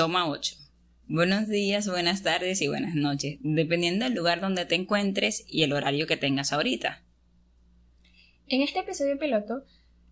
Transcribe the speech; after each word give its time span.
Toma 0.00 0.30
8. 0.30 0.56
Buenos 1.08 1.46
días, 1.46 1.86
buenas 1.86 2.22
tardes 2.22 2.62
y 2.62 2.68
buenas 2.68 2.94
noches, 2.94 3.36
dependiendo 3.42 4.06
del 4.06 4.14
lugar 4.14 4.40
donde 4.40 4.64
te 4.64 4.74
encuentres 4.74 5.44
y 5.46 5.62
el 5.62 5.74
horario 5.74 6.06
que 6.06 6.16
tengas 6.16 6.54
ahorita. 6.54 7.02
En 8.46 8.62
este 8.62 8.78
episodio 8.78 9.18
piloto 9.18 9.62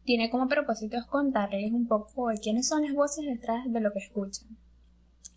tiene 0.05 0.29
como 0.29 0.47
propósito 0.47 0.99
contarles 1.09 1.73
un 1.73 1.89
poco 1.89 2.29
de 2.29 2.39
quiénes 2.39 2.69
son 2.69 2.83
las 2.83 2.93
voces 2.93 3.25
detrás 3.25 3.65
de 3.73 3.81
lo 3.81 3.91
que 3.95 4.01
escuchan, 4.01 4.59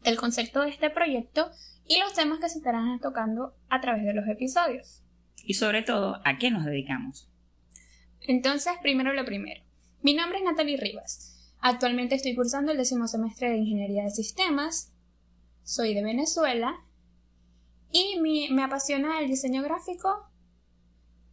el 0.03 0.17
concepto 0.17 0.63
de 0.63 0.69
este 0.71 0.89
proyecto 0.89 1.49
y 1.87 1.99
los 1.99 2.11
temas 2.13 2.41
que 2.41 2.49
se 2.49 2.57
estarán 2.57 2.99
tocando 2.99 3.55
a 3.69 3.79
través 3.79 4.03
de 4.03 4.13
los 4.13 4.27
episodios. 4.27 5.01
Y 5.45 5.53
sobre 5.53 5.81
todo, 5.81 6.19
¿a 6.25 6.37
qué 6.39 6.51
nos 6.51 6.65
dedicamos? 6.65 7.29
Entonces, 8.19 8.73
primero 8.81 9.13
lo 9.13 9.23
primero. 9.23 9.61
Mi 10.01 10.13
nombre 10.13 10.39
es 10.39 10.43
Natalie 10.43 10.75
Rivas. 10.75 11.40
Actualmente 11.61 12.15
estoy 12.15 12.35
cursando 12.35 12.71
el 12.71 12.77
décimo 12.77 13.07
semestre 13.07 13.49
de 13.49 13.57
Ingeniería 13.57 14.03
de 14.03 14.11
Sistemas. 14.11 14.91
Soy 15.63 15.93
de 15.93 16.03
Venezuela. 16.03 16.75
Y 17.91 18.19
me 18.19 18.63
apasiona 18.63 19.19
el 19.19 19.27
diseño 19.27 19.61
gráfico 19.61 20.31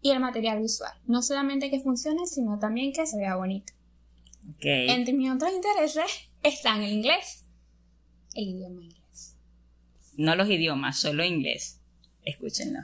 y 0.03 0.11
el 0.11 0.21
material 0.21 0.61
visual. 0.61 0.93
No 1.07 1.23
solamente 1.23 1.71
que 1.71 1.81
funcione, 1.81 2.27
sino 2.27 2.59
también 2.59 2.93
que 2.93 3.07
se 3.07 3.17
vea 3.17 3.37
bonito. 3.37 3.73
Entre 4.61 5.15
mis 5.15 5.31
otros 5.31 5.53
intereses 5.53 6.05
están 6.43 6.83
el 6.83 6.93
inglés, 6.93 7.45
el 8.35 8.49
idioma 8.49 8.83
inglés. 8.83 9.37
No 10.17 10.35
los 10.35 10.49
idiomas, 10.49 10.99
solo 10.99 11.25
inglés. 11.25 11.81
Escúchenlo. 12.25 12.81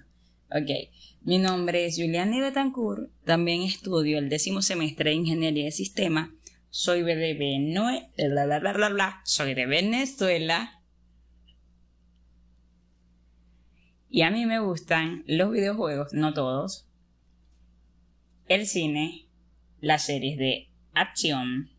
Ok. 0.51 0.91
Mi 1.23 1.39
nombre 1.39 1.87
es 1.87 1.97
Juliana 1.97 2.39
Betancourt. 2.41 3.11
También 3.25 3.63
estudio 3.63 4.19
el 4.19 4.29
décimo 4.29 4.63
semestre 4.63 5.11
de 5.11 5.17
Ingeniería 5.17 5.65
de 5.65 5.73
Sistema. 5.73 6.33
Soy 6.77 7.05
de 7.05 7.35
Venezuela. 7.35 9.21
Soy 9.23 9.55
de 9.55 9.65
Venezuela. 9.65 10.83
Y 14.11 14.23
a 14.23 14.33
mí 14.33 14.45
me 14.45 14.59
gustan 14.59 15.23
los 15.29 15.53
videojuegos, 15.53 16.13
no 16.15 16.35
todos. 16.35 16.89
El 18.49 18.67
cine, 18.67 19.29
las 19.81 20.05
series 20.07 20.37
de 20.37 20.69
acción, 20.95 21.71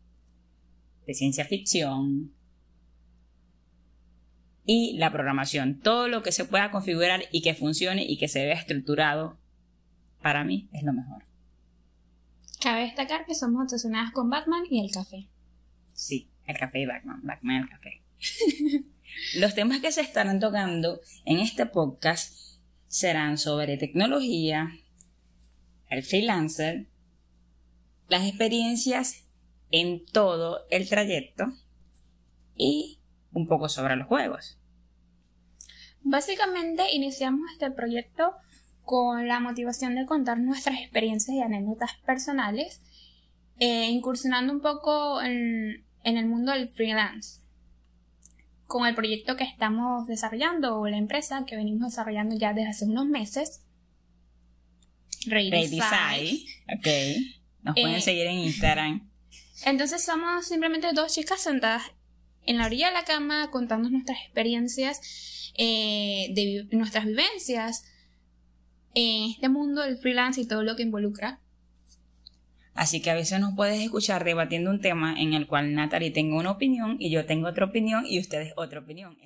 de 1.06 1.12
ciencia 1.12 1.44
ficción, 1.44 2.32
y 4.64 4.96
la 4.96 5.12
programación. 5.12 5.78
Todo 5.78 6.08
lo 6.08 6.22
que 6.22 6.32
se 6.32 6.46
pueda 6.46 6.70
configurar 6.70 7.24
y 7.32 7.42
que 7.42 7.52
funcione 7.52 8.02
y 8.02 8.16
que 8.16 8.28
se 8.28 8.46
vea 8.46 8.58
estructurado, 8.58 9.38
para 10.22 10.42
mí 10.42 10.70
es 10.72 10.84
lo 10.84 10.94
mejor. 10.94 11.35
Cabe 12.60 12.82
destacar 12.82 13.26
que 13.26 13.34
somos 13.34 13.64
obsesionadas 13.64 14.12
con 14.12 14.30
Batman 14.30 14.64
y 14.70 14.84
el 14.84 14.90
café. 14.90 15.28
Sí, 15.94 16.30
el 16.46 16.58
café 16.58 16.80
y 16.80 16.86
Batman, 16.86 17.20
Batman 17.22 17.56
y 17.56 17.58
el 17.60 17.68
café. 17.68 18.02
Los 19.36 19.54
temas 19.54 19.80
que 19.80 19.92
se 19.92 20.00
estarán 20.00 20.40
tocando 20.40 21.00
en 21.24 21.38
este 21.38 21.66
podcast 21.66 22.34
serán 22.88 23.38
sobre 23.38 23.76
tecnología, 23.76 24.70
el 25.88 26.02
freelancer, 26.02 26.86
las 28.08 28.26
experiencias 28.26 29.24
en 29.70 30.04
todo 30.06 30.66
el 30.70 30.88
trayecto 30.88 31.52
y 32.54 32.98
un 33.32 33.46
poco 33.46 33.68
sobre 33.68 33.96
los 33.96 34.06
juegos. 34.06 34.58
Básicamente 36.02 36.92
iniciamos 36.92 37.50
este 37.52 37.70
proyecto 37.70 38.32
con 38.86 39.26
la 39.26 39.40
motivación 39.40 39.96
de 39.96 40.06
contar 40.06 40.38
nuestras 40.38 40.78
experiencias 40.78 41.36
y 41.36 41.40
anécdotas 41.40 41.90
personales, 42.06 42.80
eh, 43.58 43.90
incursionando 43.90 44.52
un 44.52 44.60
poco 44.60 45.20
en, 45.20 45.84
el 46.04 46.26
mundo 46.26 46.52
del 46.52 46.68
freelance. 46.68 47.40
Con 48.66 48.86
el 48.86 48.94
proyecto 48.94 49.34
que 49.36 49.42
estamos 49.42 50.06
desarrollando 50.06 50.78
o 50.78 50.86
la 50.86 50.98
empresa 50.98 51.44
que 51.46 51.56
venimos 51.56 51.90
desarrollando 51.90 52.36
ya 52.38 52.52
desde 52.52 52.70
hace 52.70 52.84
unos 52.84 53.06
meses. 53.06 53.64
Redesign. 55.26 56.38
Ok. 56.78 56.86
Nos 57.62 57.74
pueden 57.74 57.96
eh, 57.96 58.00
seguir 58.00 58.26
en 58.28 58.38
Instagram. 58.38 59.10
Entonces 59.64 60.04
somos 60.04 60.46
simplemente 60.46 60.92
dos 60.92 61.12
chicas 61.12 61.40
sentadas 61.40 61.82
en 62.44 62.58
la 62.58 62.66
orilla 62.66 62.86
de 62.86 62.94
la 62.94 63.04
cama 63.04 63.50
contando 63.50 63.90
nuestras 63.90 64.20
experiencias, 64.20 65.00
eh, 65.58 66.28
de 66.34 66.68
nuestras 66.70 67.06
vivencias 67.06 67.84
en 68.96 69.30
este 69.30 69.48
mundo 69.50 69.82
del 69.82 69.98
freelance 69.98 70.40
y 70.40 70.48
todo 70.48 70.64
lo 70.64 70.74
que 70.74 70.82
involucra. 70.82 71.38
Así 72.74 73.00
que 73.00 73.10
a 73.10 73.14
veces 73.14 73.38
nos 73.40 73.54
puedes 73.54 73.80
escuchar 73.80 74.24
debatiendo 74.24 74.70
un 74.70 74.80
tema 74.80 75.14
en 75.20 75.34
el 75.34 75.46
cual 75.46 75.74
Natalie 75.74 76.10
tenga 76.10 76.36
una 76.36 76.50
opinión 76.50 76.96
y 76.98 77.10
yo 77.10 77.26
tengo 77.26 77.48
otra 77.48 77.66
opinión 77.66 78.04
y 78.06 78.18
ustedes 78.18 78.52
otra 78.56 78.80
opinión. 78.80 79.16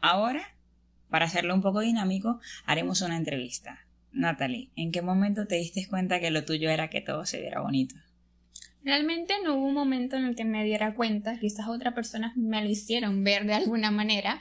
Ahora, 0.00 0.56
para 1.10 1.26
hacerlo 1.26 1.54
un 1.54 1.62
poco 1.62 1.80
dinámico, 1.80 2.40
haremos 2.64 3.02
una 3.02 3.16
entrevista. 3.16 3.86
Natalie, 4.10 4.70
¿en 4.74 4.90
qué 4.90 5.02
momento 5.02 5.46
te 5.46 5.56
diste 5.56 5.86
cuenta 5.86 6.18
que 6.18 6.30
lo 6.30 6.44
tuyo 6.44 6.70
era 6.70 6.88
que 6.88 7.02
todo 7.02 7.26
se 7.26 7.40
viera 7.40 7.60
bonito? 7.60 7.94
Realmente 8.82 9.34
no 9.44 9.56
hubo 9.56 9.66
un 9.66 9.74
momento 9.74 10.16
en 10.16 10.24
el 10.24 10.34
que 10.34 10.44
me 10.44 10.64
diera 10.64 10.94
cuenta, 10.94 11.38
quizás 11.38 11.68
otras 11.68 11.92
personas 11.92 12.36
me 12.36 12.62
lo 12.62 12.70
hicieron 12.70 13.22
ver 13.22 13.44
de 13.44 13.54
alguna 13.54 13.90
manera, 13.90 14.40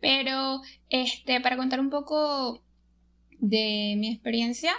pero 0.00 0.62
este, 0.88 1.40
para 1.40 1.56
contar 1.56 1.80
un 1.80 1.90
poco 1.90 2.65
de 3.38 3.94
mi 3.98 4.12
experiencia, 4.12 4.72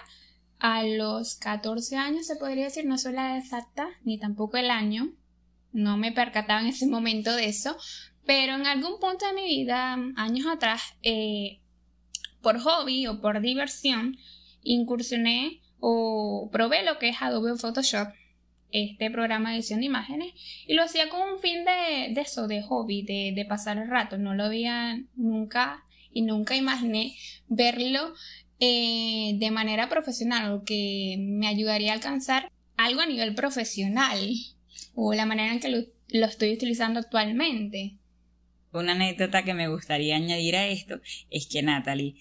a 0.60 0.84
los 0.84 1.36
14 1.36 1.96
años 1.98 2.26
se 2.26 2.36
podría 2.36 2.66
decir, 2.66 2.86
no 2.86 2.98
soy 2.98 3.14
la 3.14 3.38
exacta, 3.38 3.88
ni 4.04 4.18
tampoco 4.18 4.58
el 4.58 4.72
año, 4.72 5.14
no 5.72 5.98
me 5.98 6.12
percataba 6.12 6.62
en 6.62 6.68
ese 6.68 6.88
momento 6.88 7.36
de 7.36 7.46
eso, 7.46 7.78
pero 8.26 8.56
en 8.56 8.66
algún 8.66 9.00
punto 9.00 9.26
de 9.28 9.34
mi 9.34 9.46
vida, 9.46 9.98
años 10.16 10.48
atrás, 10.48 10.82
eh, 11.04 11.60
por 12.42 12.60
hobby 12.60 13.08
o 13.08 13.22
por 13.22 13.42
diversión, 13.42 14.18
incursioné 14.64 15.62
o 15.80 16.50
probé 16.52 16.84
lo 16.84 16.98
que 16.98 17.10
es 17.10 17.22
Adobe 17.22 17.58
Photoshop 17.58 18.10
este 18.72 19.10
programa 19.10 19.52
de 19.52 19.58
edición 19.58 19.80
de 19.80 19.86
imágenes 19.86 20.34
y 20.66 20.74
lo 20.74 20.84
hacía 20.84 21.10
con 21.10 21.22
un 21.22 21.40
fin 21.40 21.64
de, 21.64 22.14
de 22.14 22.22
eso, 22.22 22.48
de 22.48 22.62
hobby, 22.64 23.02
de, 23.02 23.32
de, 23.34 23.46
pasar 23.46 23.78
el 23.78 23.90
rato. 23.90 24.18
No 24.18 24.34
lo 24.34 24.46
había 24.46 25.00
nunca 25.16 25.84
y 26.12 26.22
nunca 26.22 26.56
imaginé 26.56 27.16
verlo 27.48 28.14
eh, 28.60 29.36
de 29.38 29.52
manera 29.52 29.90
profesional 29.90 30.52
o 30.52 30.64
que 30.64 31.18
me 31.20 31.48
ayudaría 31.48 31.92
a 31.92 31.96
alcanzar 31.96 32.52
algo 32.76 33.02
a 33.02 33.06
nivel 33.06 33.36
profesional 33.36 34.20
o 34.96 35.14
la 35.14 35.26
manera 35.26 35.54
en 35.54 35.60
que 35.60 35.70
lo, 35.70 35.80
lo 36.10 36.26
estoy 36.26 36.54
utilizando 36.54 37.00
actualmente. 37.00 37.98
Una 38.72 38.94
anécdota 38.94 39.44
que 39.44 39.54
me 39.54 39.68
gustaría 39.68 40.16
añadir 40.16 40.56
a 40.56 40.68
esto 40.68 41.02
es 41.30 41.48
que 41.48 41.64
Natalie 41.64 42.16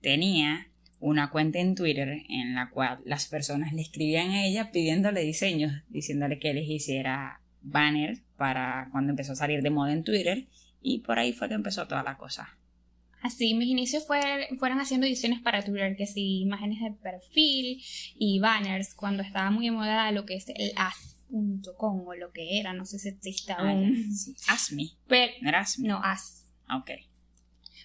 tenía 0.00 0.68
una 1.00 1.30
cuenta 1.30 1.58
en 1.58 1.74
Twitter 1.74 2.22
en 2.28 2.54
la 2.54 2.70
cual 2.70 3.00
las 3.04 3.26
personas 3.26 3.72
le 3.72 3.82
escribían 3.82 4.30
a 4.30 4.46
ella 4.46 4.70
pidiéndole 4.70 5.20
diseños, 5.20 5.82
diciéndole 5.88 6.38
que 6.38 6.54
les 6.54 6.68
hiciera 6.68 7.42
banners 7.60 8.22
para 8.36 8.88
cuando 8.92 9.10
empezó 9.10 9.32
a 9.32 9.36
salir 9.36 9.62
de 9.62 9.70
moda 9.70 9.92
en 9.92 10.04
Twitter 10.04 10.46
y 10.80 11.00
por 11.00 11.18
ahí 11.18 11.32
fue 11.32 11.48
que 11.48 11.54
empezó 11.54 11.86
toda 11.86 12.02
la 12.02 12.16
cosa. 12.16 12.58
Así, 13.24 13.54
mis 13.54 13.68
inicios 13.68 14.04
fueron 14.06 14.80
haciendo 14.80 15.06
diseños 15.06 15.40
para 15.40 15.64
Twitter, 15.64 15.96
que 15.96 16.06
sí, 16.06 16.40
imágenes 16.42 16.82
de 16.82 16.90
perfil 16.90 17.82
y 18.18 18.38
banners, 18.38 18.94
cuando 18.94 19.22
estaba 19.22 19.50
muy 19.50 19.64
de 19.64 19.70
moda 19.70 20.12
lo 20.12 20.26
que 20.26 20.34
es 20.34 20.46
el 20.50 20.72
as.com 20.76 22.06
o 22.06 22.14
lo 22.14 22.32
que 22.32 22.60
era, 22.60 22.74
no 22.74 22.84
sé 22.84 22.98
si 22.98 23.08
existe 23.08 23.54
ah, 23.54 23.60
aún. 23.60 24.10
Asme. 24.48 24.90
¿No 25.40 25.48
era 25.48 25.60
Asme? 25.60 25.88
No, 25.88 26.02
as. 26.04 26.44
Ah, 26.66 26.76
ok. 26.76 26.90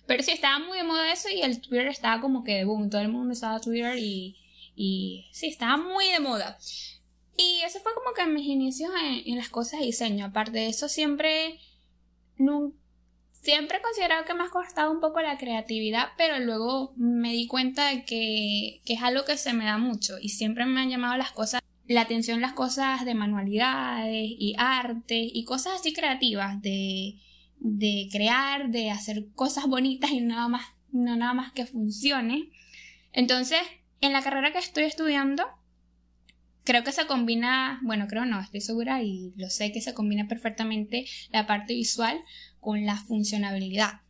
Pero 0.06 0.24
sí, 0.24 0.31
estaba 0.31 0.60
muy 0.60 0.78
de 0.78 0.84
moda 0.84 1.10
eso 1.10 1.30
y 1.30 1.40
el 1.42 1.62
Twitter 1.62 1.88
estaba 1.88 2.19
como 2.19 2.44
que 2.44 2.56
de 2.56 2.66
boom. 2.66 2.90
Todo 2.90 3.00
el 3.00 3.08
mundo 3.08 3.31
usaba 3.31 3.62
Twitter 3.62 3.98
y, 3.98 4.36
y 4.75 5.30
sí, 5.31 5.48
estaba 5.48 5.78
muy 5.78 6.10
de 6.10 6.19
moda. 6.19 6.60
Y 7.38 7.62
eso 7.66 7.80
fue 7.80 7.94
como 7.94 8.13
que 8.13 8.25
mis 8.25 8.46
inicios 8.46 8.92
en, 9.25 9.38
las 9.38 9.48
cosas 9.48 9.80
de 9.80 9.86
diseño. 9.86 10.25
Aparte 10.25 10.52
de 10.52 10.68
eso, 10.68 10.90
siempre, 10.90 11.62
siempre 13.41 13.77
he 13.77 13.81
considerado 13.81 14.25
que 14.25 14.33
me 14.33 14.44
ha 14.44 14.50
costado 14.50 14.91
un 14.91 15.00
poco 15.00 15.21
la 15.21 15.38
creatividad, 15.38 16.09
pero 16.18 16.39
luego 16.39 16.94
me 16.97 17.31
di 17.31 17.47
cuenta 17.47 17.88
de 17.89 18.06
que, 18.06 18.81
que 18.86 18.94
es 18.94 19.01
algo 19.01 19.25
que 19.25 19.38
se 19.38 19.53
me 19.53 19.65
da 19.65 19.77
mucho 19.77 20.18
y 20.21 20.30
siempre 20.30 20.65
me 20.65 20.81
han 20.81 20.89
llamado 20.89 21.18
las 21.18 21.31
cosas 21.31 21.62
la 21.88 22.01
atención 22.01 22.39
las 22.39 22.53
cosas 22.53 23.03
de 23.03 23.15
manualidades 23.15 24.27
y 24.38 24.53
arte 24.59 25.19
y 25.19 25.44
cosas 25.44 25.80
así 25.80 25.91
creativas 25.91 26.62
de 26.62 27.15
de 27.59 28.07
crear, 28.12 28.69
de 28.69 28.89
hacer 28.89 29.27
cosas 29.36 29.68
bonitas 29.68 30.12
y 30.12 30.21
nada 30.21 30.47
más, 30.47 30.65
no 30.91 31.15
nada 31.15 31.33
más 31.33 31.51
que 31.51 31.65
funcione. 31.65 32.50
Entonces, 33.12 33.59
en 34.01 34.13
la 34.13 34.21
carrera 34.21 34.51
que 34.51 34.59
estoy 34.59 34.86
estudiando, 34.86 35.45
creo 36.69 36.83
que 36.83 36.92
se 36.92 37.07
combina, 37.07 37.80
bueno, 37.81 38.06
creo 38.07 38.25
no, 38.25 38.39
estoy 38.39 38.62
segura 38.62 39.01
y 39.01 39.33
lo 39.38 39.50
sé 39.50 39.71
que 39.71 39.81
se 39.81 39.95
combina 39.95 40.27
perfectamente 40.27 41.07
la 41.31 41.48
parte 41.48 41.74
visual 41.74 42.19
con 42.60 42.86
la 42.86 42.95
funcionabilidad. 42.95 44.01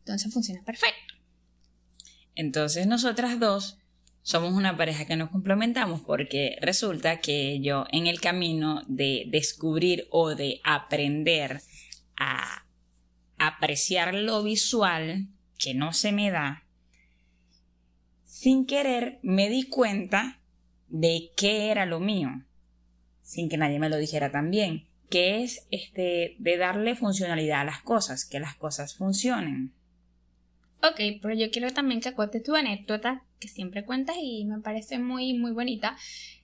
Entonces 0.00 0.32
funciona 0.32 0.64
perfecto. 0.64 1.14
Entonces 2.34 2.88
nosotras 2.88 3.38
dos 3.38 3.78
somos 4.22 4.54
una 4.54 4.76
pareja 4.76 5.04
que 5.04 5.14
nos 5.14 5.30
complementamos 5.30 6.00
porque 6.00 6.58
resulta 6.60 7.20
que 7.20 7.60
yo 7.60 7.84
en 7.92 8.08
el 8.08 8.20
camino 8.20 8.82
de 8.88 9.26
descubrir 9.28 10.08
o 10.10 10.34
de 10.34 10.60
aprender 10.64 11.60
a 12.16 12.64
apreciar 13.38 14.12
lo 14.12 14.42
visual, 14.42 15.28
que 15.56 15.74
no 15.74 15.92
se 15.92 16.10
me 16.10 16.32
da, 16.32 16.64
sin 18.24 18.66
querer 18.66 19.20
me 19.22 19.48
di 19.48 19.68
cuenta 19.68 20.39
de 20.90 21.30
qué 21.36 21.70
era 21.70 21.86
lo 21.86 22.00
mío, 22.00 22.44
sin 23.22 23.48
que 23.48 23.56
nadie 23.56 23.78
me 23.78 23.88
lo 23.88 23.96
dijera 23.96 24.30
también, 24.30 24.86
que 25.08 25.42
es 25.42 25.66
este 25.70 26.36
de 26.38 26.56
darle 26.56 26.94
funcionalidad 26.94 27.60
a 27.62 27.64
las 27.64 27.82
cosas, 27.82 28.24
que 28.24 28.40
las 28.40 28.54
cosas 28.56 28.94
funcionen. 28.94 29.72
Ok, 30.82 31.20
pero 31.20 31.34
yo 31.34 31.50
quiero 31.50 31.72
también 31.72 32.00
que 32.00 32.12
cuentes 32.12 32.42
tu 32.42 32.54
anécdota 32.54 33.22
que 33.38 33.48
siempre 33.48 33.84
cuentas 33.84 34.16
y 34.20 34.44
me 34.44 34.60
parece 34.60 34.98
muy, 34.98 35.34
muy 35.34 35.52
bonita 35.52 35.96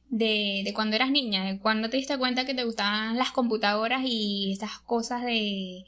de, 0.08 0.62
de 0.64 0.72
cuando 0.74 0.96
eras 0.96 1.10
niña, 1.10 1.44
de 1.44 1.58
cuando 1.58 1.90
te 1.90 1.96
diste 1.96 2.18
cuenta 2.18 2.46
que 2.46 2.54
te 2.54 2.64
gustaban 2.64 3.16
las 3.16 3.32
computadoras 3.32 4.02
y 4.04 4.52
esas 4.52 4.78
cosas 4.80 5.24
de, 5.24 5.84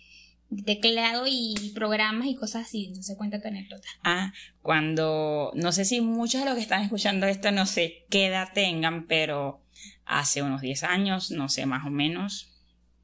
teclado 0.64 1.24
y 1.26 1.72
programas 1.74 2.26
y 2.26 2.34
cosas 2.34 2.66
así. 2.66 2.86
Entonces 2.86 3.16
cuenta 3.16 3.40
tu 3.40 3.48
anécdota. 3.48 3.88
Ah, 4.02 4.32
cuando, 4.62 5.52
no 5.54 5.72
sé 5.72 5.84
si 5.84 6.00
muchos 6.00 6.40
de 6.40 6.46
los 6.46 6.54
que 6.54 6.62
están 6.62 6.82
escuchando 6.82 7.26
esto 7.26 7.50
no 7.52 7.66
sé 7.66 8.06
qué 8.10 8.26
edad 8.26 8.52
tengan, 8.54 9.06
pero 9.06 9.62
hace 10.04 10.42
unos 10.42 10.60
10 10.60 10.84
años, 10.84 11.30
no 11.30 11.48
sé, 11.48 11.66
más 11.66 11.86
o 11.86 11.90
menos. 11.90 12.54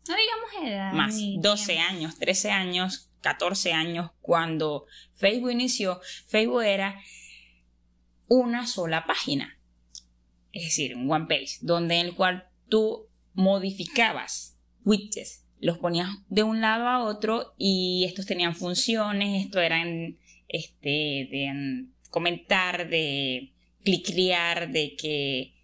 No 0.08 0.14
digamos 0.16 0.72
edad. 0.72 0.92
Más, 0.92 1.16
12 1.38 1.78
años, 1.78 2.18
13 2.18 2.50
años, 2.50 3.10
14 3.20 3.72
años, 3.72 4.10
cuando 4.20 4.86
Facebook 5.14 5.52
inició, 5.52 6.00
Facebook 6.26 6.62
era 6.62 7.00
una 8.26 8.66
sola 8.66 9.06
página. 9.06 9.58
Es 10.52 10.64
decir, 10.64 10.96
un 10.96 11.10
one 11.10 11.26
page, 11.26 11.58
donde 11.60 11.96
en 11.96 12.06
el 12.06 12.14
cual 12.14 12.48
tú 12.68 13.08
modificabas 13.34 14.56
widgets 14.84 15.43
los 15.64 15.78
ponías 15.78 16.10
de 16.28 16.42
un 16.42 16.60
lado 16.60 16.86
a 16.88 17.02
otro 17.02 17.54
y 17.56 18.04
estos 18.06 18.26
tenían 18.26 18.54
funciones, 18.54 19.46
esto 19.46 19.60
eran 19.60 20.18
este, 20.46 20.88
de 20.90 21.86
comentar, 22.10 22.90
de 22.90 23.54
cliclear, 23.82 24.70
de 24.70 24.94
que 24.94 25.54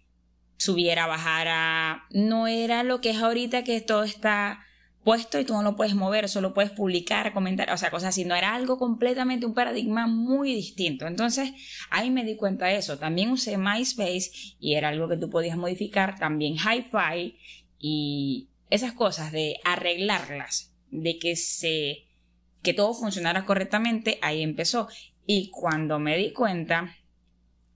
subiera, 0.57 1.05
bajara. 1.05 2.05
No 2.09 2.47
era 2.47 2.81
lo 2.81 2.99
que 2.99 3.11
es 3.11 3.17
ahorita 3.17 3.63
que 3.63 3.79
todo 3.79 4.01
está 4.01 4.65
puesto 5.03 5.39
y 5.39 5.45
tú 5.45 5.53
no 5.53 5.61
lo 5.61 5.75
puedes 5.75 5.93
mover, 5.93 6.29
solo 6.29 6.55
puedes 6.55 6.71
publicar, 6.71 7.31
comentar, 7.31 7.71
o 7.71 7.77
sea, 7.77 7.91
cosas 7.91 8.09
así. 8.09 8.25
No 8.25 8.33
era 8.33 8.55
algo 8.55 8.79
completamente 8.79 9.45
un 9.45 9.53
paradigma 9.53 10.07
muy 10.07 10.51
distinto. 10.55 11.05
Entonces, 11.05 11.51
ahí 11.91 12.09
me 12.09 12.25
di 12.25 12.37
cuenta 12.37 12.65
de 12.65 12.77
eso. 12.77 12.97
También 12.97 13.29
usé 13.29 13.59
MySpace 13.59 14.55
y 14.59 14.73
era 14.73 14.89
algo 14.89 15.07
que 15.07 15.17
tú 15.17 15.29
podías 15.29 15.57
modificar. 15.57 16.17
También 16.17 16.55
HiFi 16.55 17.37
y 17.77 18.50
esas 18.71 18.93
cosas 18.93 19.31
de 19.31 19.59
arreglarlas, 19.63 20.73
de 20.89 21.19
que 21.19 21.35
se 21.35 22.07
que 22.63 22.73
todo 22.73 22.93
funcionara 22.93 23.45
correctamente, 23.45 24.17
ahí 24.21 24.41
empezó. 24.41 24.87
Y 25.25 25.49
cuando 25.49 25.99
me 25.99 26.17
di 26.17 26.31
cuenta 26.31 26.95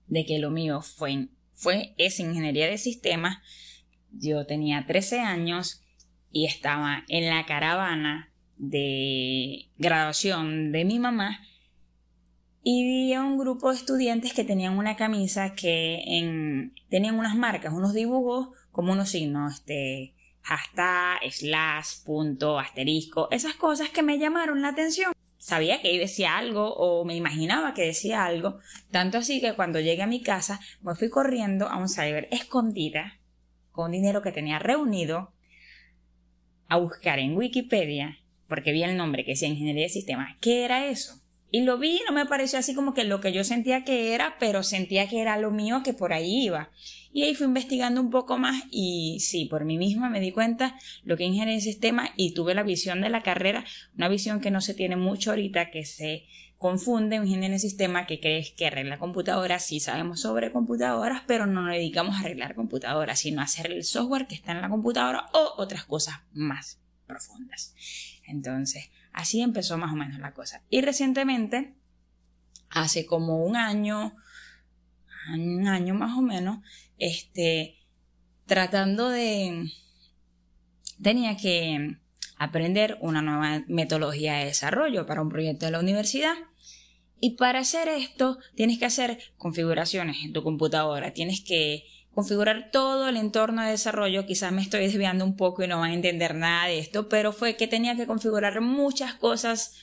de 0.06 0.24
que 0.24 0.38
lo 0.38 0.50
mío 0.50 0.80
fue, 0.80 1.28
fue 1.52 1.94
esa 1.98 2.22
ingeniería 2.22 2.68
de 2.68 2.78
sistemas, 2.78 3.38
yo 4.12 4.46
tenía 4.46 4.84
13 4.86 5.20
años 5.20 5.82
y 6.30 6.46
estaba 6.46 7.04
en 7.08 7.28
la 7.28 7.46
caravana 7.46 8.32
de 8.56 9.70
graduación 9.78 10.72
de 10.72 10.84
mi 10.84 10.98
mamá 10.98 11.40
y 12.62 12.82
vi 12.84 13.12
a 13.12 13.22
un 13.22 13.38
grupo 13.38 13.70
de 13.70 13.76
estudiantes 13.76 14.32
que 14.32 14.42
tenían 14.42 14.76
una 14.76 14.96
camisa 14.96 15.54
que 15.54 16.02
en, 16.04 16.74
tenían 16.88 17.18
unas 17.18 17.36
marcas, 17.36 17.72
unos 17.72 17.92
dibujos 17.92 18.48
como 18.72 18.92
unos 18.92 19.10
signos, 19.10 19.54
este, 19.54 20.15
hasta 20.48 21.18
slash, 21.30 22.04
punto, 22.04 22.58
asterisco, 22.58 23.28
esas 23.30 23.54
cosas 23.54 23.90
que 23.90 24.02
me 24.02 24.18
llamaron 24.18 24.62
la 24.62 24.68
atención. 24.68 25.12
Sabía 25.38 25.80
que 25.80 25.98
decía 25.98 26.36
algo 26.38 26.74
o 26.74 27.04
me 27.04 27.14
imaginaba 27.14 27.74
que 27.74 27.86
decía 27.86 28.24
algo, 28.24 28.58
tanto 28.90 29.18
así 29.18 29.40
que 29.40 29.54
cuando 29.54 29.80
llegué 29.80 30.02
a 30.02 30.06
mi 30.06 30.22
casa 30.22 30.60
me 30.80 30.94
fui 30.94 31.10
corriendo 31.10 31.68
a 31.68 31.76
un 31.76 31.88
cyber 31.88 32.28
escondida 32.30 33.20
con 33.70 33.92
dinero 33.92 34.22
que 34.22 34.32
tenía 34.32 34.58
reunido 34.58 35.32
a 36.68 36.78
buscar 36.78 37.18
en 37.18 37.36
Wikipedia, 37.36 38.18
porque 38.48 38.72
vi 38.72 38.82
el 38.82 38.96
nombre 38.96 39.24
que 39.24 39.32
decía 39.32 39.48
Ingeniería 39.48 39.84
de 39.84 39.90
Sistemas, 39.90 40.36
¿qué 40.40 40.64
era 40.64 40.86
eso? 40.86 41.20
Y 41.56 41.62
lo 41.62 41.78
vi, 41.78 42.02
no 42.06 42.12
me 42.12 42.26
pareció 42.26 42.58
así 42.58 42.74
como 42.74 42.92
que 42.92 43.04
lo 43.04 43.22
que 43.22 43.32
yo 43.32 43.42
sentía 43.42 43.82
que 43.82 44.12
era, 44.12 44.36
pero 44.38 44.62
sentía 44.62 45.08
que 45.08 45.22
era 45.22 45.38
lo 45.38 45.50
mío, 45.50 45.80
que 45.82 45.94
por 45.94 46.12
ahí 46.12 46.44
iba. 46.44 46.70
Y 47.14 47.22
ahí 47.22 47.34
fui 47.34 47.46
investigando 47.46 47.98
un 47.98 48.10
poco 48.10 48.36
más 48.36 48.64
y 48.70 49.20
sí, 49.20 49.46
por 49.46 49.64
mí 49.64 49.78
misma 49.78 50.10
me 50.10 50.20
di 50.20 50.32
cuenta 50.32 50.78
lo 51.02 51.16
que 51.16 51.22
es 51.22 51.28
ingeniería 51.28 51.54
de 51.54 51.62
sistema 51.62 52.10
y 52.14 52.34
tuve 52.34 52.54
la 52.54 52.62
visión 52.62 53.00
de 53.00 53.08
la 53.08 53.22
carrera, 53.22 53.64
una 53.96 54.10
visión 54.10 54.42
que 54.42 54.50
no 54.50 54.60
se 54.60 54.74
tiene 54.74 54.96
mucho 54.96 55.30
ahorita, 55.30 55.70
que 55.70 55.86
se 55.86 56.26
confunde 56.58 57.20
un 57.20 57.26
ingeniero 57.26 57.54
de 57.54 57.58
sistema 57.58 58.06
que 58.06 58.20
crees 58.20 58.50
que 58.50 58.66
arregla 58.66 58.98
computadoras, 58.98 59.64
sí 59.64 59.80
sabemos 59.80 60.20
sobre 60.20 60.52
computadoras, 60.52 61.22
pero 61.26 61.46
no 61.46 61.62
nos 61.62 61.72
dedicamos 61.72 62.16
a 62.16 62.20
arreglar 62.20 62.54
computadoras, 62.54 63.18
sino 63.18 63.40
a 63.40 63.44
hacer 63.44 63.72
el 63.72 63.82
software 63.82 64.26
que 64.26 64.34
está 64.34 64.52
en 64.52 64.60
la 64.60 64.68
computadora 64.68 65.30
o 65.32 65.54
otras 65.56 65.86
cosas 65.86 66.16
más 66.34 66.80
profundas. 67.06 67.74
Entonces, 68.26 68.90
Así 69.16 69.40
empezó 69.40 69.78
más 69.78 69.94
o 69.94 69.96
menos 69.96 70.20
la 70.20 70.34
cosa. 70.34 70.62
Y 70.68 70.82
recientemente, 70.82 71.74
hace 72.68 73.06
como 73.06 73.42
un 73.42 73.56
año, 73.56 74.14
un 75.32 75.66
año 75.66 75.94
más 75.94 76.18
o 76.18 76.20
menos, 76.20 76.58
este, 76.98 77.78
tratando 78.44 79.08
de, 79.08 79.72
tenía 81.02 81.38
que 81.38 81.96
aprender 82.36 82.98
una 83.00 83.22
nueva 83.22 83.64
metodología 83.68 84.34
de 84.34 84.44
desarrollo 84.44 85.06
para 85.06 85.22
un 85.22 85.30
proyecto 85.30 85.64
de 85.64 85.72
la 85.72 85.80
universidad. 85.80 86.34
Y 87.18 87.36
para 87.36 87.60
hacer 87.60 87.88
esto, 87.88 88.38
tienes 88.54 88.78
que 88.78 88.84
hacer 88.84 89.18
configuraciones 89.38 90.18
en 90.22 90.34
tu 90.34 90.42
computadora, 90.42 91.14
tienes 91.14 91.40
que 91.40 91.84
configurar 92.16 92.70
todo 92.72 93.10
el 93.10 93.18
entorno 93.18 93.62
de 93.62 93.72
desarrollo. 93.72 94.24
Quizás 94.24 94.50
me 94.50 94.62
estoy 94.62 94.80
desviando 94.80 95.22
un 95.22 95.36
poco 95.36 95.62
y 95.62 95.68
no 95.68 95.80
van 95.80 95.90
a 95.90 95.94
entender 95.94 96.34
nada 96.34 96.66
de 96.66 96.78
esto, 96.78 97.10
pero 97.10 97.30
fue 97.30 97.56
que 97.56 97.68
tenía 97.68 97.94
que 97.94 98.06
configurar 98.06 98.62
muchas 98.62 99.12
cosas, 99.12 99.74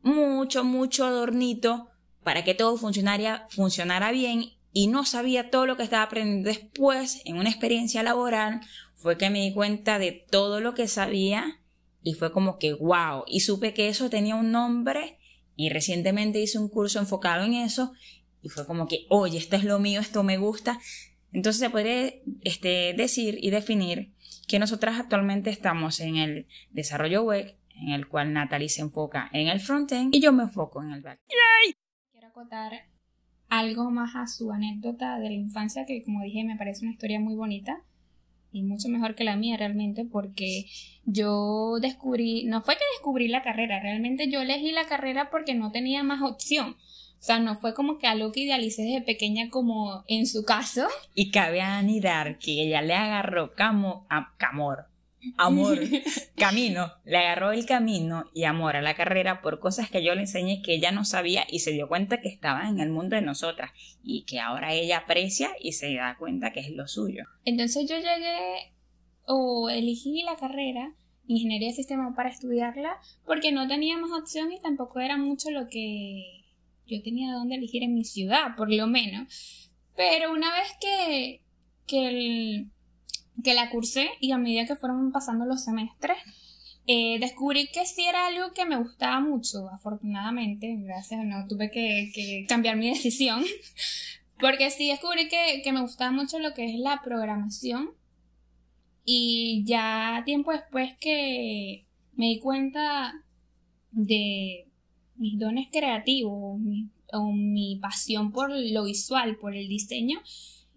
mucho, 0.00 0.64
mucho 0.64 1.04
adornito 1.04 1.90
para 2.22 2.42
que 2.42 2.54
todo 2.54 2.78
funcionara, 2.78 3.46
funcionara 3.50 4.12
bien 4.12 4.54
y 4.72 4.86
no 4.86 5.04
sabía 5.04 5.50
todo 5.50 5.66
lo 5.66 5.76
que 5.76 5.82
estaba 5.82 6.04
aprendiendo 6.04 6.48
después 6.48 7.20
en 7.26 7.36
una 7.36 7.50
experiencia 7.50 8.02
laboral. 8.02 8.62
Fue 8.94 9.18
que 9.18 9.28
me 9.28 9.42
di 9.42 9.52
cuenta 9.52 9.98
de 9.98 10.24
todo 10.30 10.60
lo 10.60 10.72
que 10.72 10.88
sabía 10.88 11.60
y 12.02 12.14
fue 12.14 12.32
como 12.32 12.58
que 12.58 12.72
wow. 12.72 13.24
Y 13.26 13.40
supe 13.40 13.74
que 13.74 13.90
eso 13.90 14.08
tenía 14.08 14.36
un 14.36 14.52
nombre 14.52 15.18
y 15.54 15.68
recientemente 15.68 16.40
hice 16.40 16.58
un 16.58 16.70
curso 16.70 16.98
enfocado 16.98 17.44
en 17.44 17.52
eso 17.52 17.92
y 18.40 18.48
fue 18.48 18.66
como 18.66 18.88
que, 18.88 19.04
oye, 19.10 19.36
esto 19.36 19.56
es 19.56 19.64
lo 19.64 19.78
mío, 19.78 20.00
esto 20.00 20.22
me 20.22 20.38
gusta. 20.38 20.80
Entonces 21.34 21.60
se 21.60 21.68
puede 21.68 22.22
este, 22.42 22.94
decir 22.94 23.38
y 23.40 23.50
definir 23.50 24.14
que 24.46 24.60
nosotras 24.60 25.00
actualmente 25.00 25.50
estamos 25.50 25.98
en 25.98 26.16
el 26.16 26.46
desarrollo 26.70 27.24
web, 27.24 27.56
en 27.74 27.90
el 27.90 28.06
cual 28.06 28.32
Natalie 28.32 28.68
se 28.68 28.82
enfoca 28.82 29.28
en 29.32 29.48
el 29.48 29.58
frontend 29.58 30.14
y 30.14 30.20
yo 30.20 30.32
me 30.32 30.44
enfoco 30.44 30.80
en 30.82 30.92
el 30.92 31.02
back. 31.02 31.20
Quiero 32.12 32.28
acotar 32.28 32.72
algo 33.48 33.90
más 33.90 34.14
a 34.14 34.28
su 34.28 34.52
anécdota 34.52 35.18
de 35.18 35.28
la 35.28 35.34
infancia 35.34 35.84
que 35.86 36.04
como 36.04 36.22
dije 36.22 36.44
me 36.44 36.56
parece 36.56 36.84
una 36.84 36.92
historia 36.92 37.18
muy 37.18 37.34
bonita 37.34 37.82
y 38.52 38.62
mucho 38.62 38.88
mejor 38.88 39.16
que 39.16 39.24
la 39.24 39.34
mía 39.34 39.56
realmente 39.56 40.04
porque 40.04 40.66
yo 41.04 41.78
descubrí, 41.80 42.44
no 42.44 42.62
fue 42.62 42.74
que 42.74 42.84
descubrí 42.94 43.26
la 43.26 43.42
carrera, 43.42 43.80
realmente 43.80 44.30
yo 44.30 44.40
elegí 44.40 44.70
la 44.70 44.86
carrera 44.86 45.30
porque 45.30 45.54
no 45.54 45.72
tenía 45.72 46.04
más 46.04 46.22
opción. 46.22 46.76
O 47.24 47.26
sea, 47.26 47.38
no 47.38 47.56
fue 47.56 47.72
como 47.72 47.96
que 47.96 48.06
algo 48.06 48.32
que 48.32 48.40
idealicé 48.40 48.82
desde 48.82 49.00
pequeña 49.00 49.48
como 49.48 50.04
en 50.08 50.26
su 50.26 50.44
caso. 50.44 50.86
Y 51.14 51.30
cabe 51.30 51.62
anidar 51.62 52.38
que 52.38 52.50
ella 52.50 52.82
le 52.82 52.92
agarró 52.92 53.54
camo, 53.54 54.06
camor, 54.36 54.88
amor, 55.38 55.78
camino, 56.36 56.92
le 57.06 57.16
agarró 57.16 57.52
el 57.52 57.64
camino 57.64 58.26
y 58.34 58.44
amor 58.44 58.76
a 58.76 58.82
la 58.82 58.94
carrera 58.94 59.40
por 59.40 59.58
cosas 59.58 59.88
que 59.90 60.04
yo 60.04 60.14
le 60.14 60.20
enseñé 60.20 60.60
que 60.60 60.74
ella 60.74 60.92
no 60.92 61.06
sabía 61.06 61.46
y 61.48 61.60
se 61.60 61.70
dio 61.70 61.88
cuenta 61.88 62.20
que 62.20 62.28
estaba 62.28 62.68
en 62.68 62.78
el 62.78 62.90
mundo 62.90 63.16
de 63.16 63.22
nosotras 63.22 63.70
y 64.02 64.24
que 64.26 64.38
ahora 64.38 64.74
ella 64.74 64.98
aprecia 64.98 65.48
y 65.58 65.72
se 65.72 65.94
da 65.94 66.18
cuenta 66.18 66.52
que 66.52 66.60
es 66.60 66.72
lo 66.72 66.86
suyo. 66.86 67.24
Entonces 67.46 67.88
yo 67.88 67.96
llegué 67.96 68.74
o 69.24 69.70
elegí 69.70 70.22
la 70.24 70.36
carrera 70.36 70.92
ingeniería 71.26 71.68
de 71.68 71.74
sistema 71.74 72.14
para 72.14 72.28
estudiarla 72.28 72.98
porque 73.24 73.50
no 73.50 73.66
teníamos 73.66 74.10
opción 74.12 74.52
y 74.52 74.60
tampoco 74.60 75.00
era 75.00 75.16
mucho 75.16 75.50
lo 75.50 75.68
que 75.70 76.43
yo 76.86 77.02
tenía 77.02 77.32
dónde 77.32 77.56
elegir 77.56 77.82
en 77.82 77.94
mi 77.94 78.04
ciudad, 78.04 78.56
por 78.56 78.72
lo 78.72 78.86
menos. 78.86 79.70
Pero 79.96 80.32
una 80.32 80.52
vez 80.52 80.68
que, 80.80 81.42
que, 81.86 82.66
que 83.42 83.54
la 83.54 83.70
cursé 83.70 84.10
y 84.20 84.32
a 84.32 84.38
medida 84.38 84.66
que 84.66 84.76
fueron 84.76 85.12
pasando 85.12 85.44
los 85.44 85.64
semestres, 85.64 86.18
eh, 86.86 87.18
descubrí 87.18 87.68
que 87.68 87.86
sí 87.86 88.04
era 88.04 88.26
algo 88.26 88.52
que 88.52 88.66
me 88.66 88.76
gustaba 88.76 89.20
mucho, 89.20 89.70
afortunadamente, 89.70 90.76
gracias, 90.80 91.24
no 91.24 91.46
tuve 91.48 91.70
que, 91.70 92.10
que 92.14 92.44
cambiar 92.46 92.76
mi 92.76 92.90
decisión, 92.90 93.42
porque 94.40 94.70
sí 94.70 94.88
descubrí 94.88 95.28
que, 95.28 95.62
que 95.62 95.72
me 95.72 95.80
gustaba 95.80 96.10
mucho 96.10 96.38
lo 96.38 96.52
que 96.52 96.74
es 96.74 96.78
la 96.78 97.00
programación 97.02 97.92
y 99.04 99.64
ya 99.66 100.22
tiempo 100.26 100.52
después 100.52 100.94
que 101.00 101.86
me 102.16 102.26
di 102.26 102.38
cuenta 102.40 103.14
de 103.90 104.68
mis 105.16 105.38
dones 105.38 105.68
creativos 105.70 106.58
mi, 106.58 106.88
o 107.12 107.32
mi 107.32 107.76
pasión 107.76 108.32
por 108.32 108.50
lo 108.50 108.84
visual, 108.84 109.36
por 109.36 109.54
el 109.54 109.68
diseño 109.68 110.20